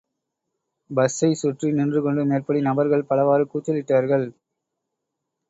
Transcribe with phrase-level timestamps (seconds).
[0.89, 4.27] பஸ்ஸை சுற்றி நின்றுகொண்டு மேற்படி நபர்கள் பலவாறு கூச்சலிட்டார்கள்.